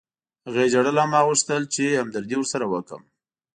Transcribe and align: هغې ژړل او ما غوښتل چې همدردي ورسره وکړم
هغې 0.47 0.65
ژړل 0.73 0.97
او 1.01 1.07
ما 1.13 1.21
غوښتل 1.27 1.63
چې 1.73 1.83
همدردي 2.01 2.35
ورسره 2.37 2.65
وکړم 2.67 3.03